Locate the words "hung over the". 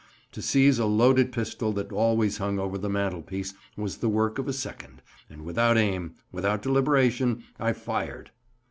2.39-2.89